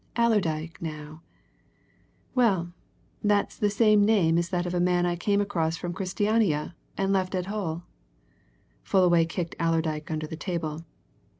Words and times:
Allerdyke, 0.15 0.81
now 0.81 1.21
well, 2.33 2.73
that's 3.23 3.55
the 3.55 3.69
same 3.69 4.03
name 4.03 4.39
as 4.39 4.49
that 4.49 4.65
of 4.65 4.73
a 4.73 4.79
man 4.79 5.05
I 5.05 5.15
came 5.15 5.39
across 5.39 5.77
from 5.77 5.93
Christiania 5.93 6.73
with, 6.97 7.03
and 7.05 7.13
left 7.13 7.35
at 7.35 7.45
Hull." 7.45 7.83
Fullaway 8.81 9.25
kicked 9.25 9.55
Allerdyke 9.59 10.09
under 10.09 10.25
the 10.25 10.35
table. 10.35 10.85